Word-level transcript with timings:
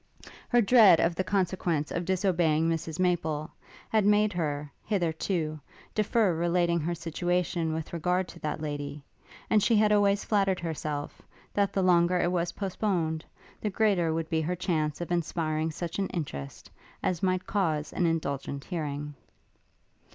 Her 0.49 0.61
dread 0.61 0.99
of 0.99 1.13
the 1.13 1.23
consequence 1.23 1.91
of 1.91 2.05
disobeying 2.05 2.67
Mrs 2.67 2.99
Maple, 2.99 3.51
had 3.87 4.03
made 4.03 4.33
her, 4.33 4.71
hitherto, 4.83 5.59
defer 5.93 6.33
relating 6.33 6.79
her 6.79 6.95
situation 6.95 7.71
with 7.71 7.93
regard 7.93 8.27
to 8.29 8.39
that 8.39 8.59
lady; 8.61 9.03
and 9.47 9.61
she 9.61 9.75
had 9.75 9.91
always 9.91 10.23
flattered 10.23 10.59
herself, 10.59 11.21
that 11.53 11.71
the 11.71 11.83
longer 11.83 12.17
it 12.19 12.31
was 12.31 12.53
postponed, 12.53 13.23
the 13.61 13.69
greater 13.69 14.11
would 14.11 14.27
be 14.31 14.41
her 14.41 14.55
chance 14.55 15.01
of 15.01 15.11
inspiring 15.11 15.69
such 15.69 15.99
an 15.99 16.07
interest 16.07 16.71
as 17.03 17.21
might 17.21 17.45
cause 17.45 17.93
an 17.93 18.07
indulgent 18.07 18.63
hearing. 18.63 19.13